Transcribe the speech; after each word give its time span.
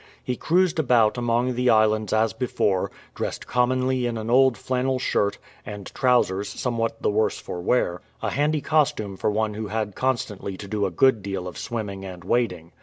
He 0.23 0.35
cruised 0.35 0.79
about 0.79 1.15
among 1.15 1.53
the 1.53 1.69
islands 1.69 2.11
as 2.11 2.33
before— 2.33 2.89
dressed 3.13 3.45
commonly 3.45 4.07
in 4.07 4.17
an 4.17 4.31
old 4.31 4.57
flannel 4.57 4.97
shirt, 4.97 5.37
and 5.63 5.93
trousers 5.93 6.49
somewhat 6.49 7.03
the 7.03 7.11
worse 7.11 7.37
for 7.39 7.61
wear— 7.61 8.01
a 8.23 8.31
handy 8.31 8.61
costume 8.61 9.15
for 9.15 9.29
one 9.29 9.53
who 9.53 9.67
had 9.67 9.93
constantly 9.93 10.57
to 10.57 10.67
do 10.67 10.87
a 10.87 10.89
good 10.89 11.21
deal 11.21 11.47
of 11.47 11.55
swimming 11.55 12.03
and 12.03 12.23
wading. 12.23 12.71